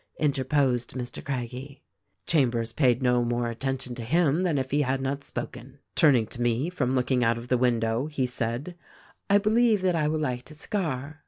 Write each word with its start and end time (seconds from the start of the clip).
interposed 0.19 0.95
Mr. 0.95 1.23
Craggie. 1.23 1.83
"Chambers 2.25 2.73
paid 2.73 3.03
no 3.03 3.23
more 3.23 3.51
attention 3.51 3.93
to 3.93 4.03
him 4.03 4.41
than 4.41 4.57
if 4.57 4.71
he 4.71 4.81
had 4.81 4.99
not 4.99 5.23
spoken. 5.23 5.77
"Turning 5.93 6.25
to 6.25 6.41
me 6.41 6.71
from 6.71 6.95
looking 6.95 7.23
out 7.23 7.37
of 7.37 7.49
the 7.49 7.51
window 7.59 8.07
he 8.07 8.25
said, 8.25 8.73
'I 9.29 9.37
believe 9.37 9.83
that 9.83 9.95
I 9.95 10.07
will 10.07 10.17
light 10.17 10.49
a 10.49 10.55
cigar. 10.55 11.19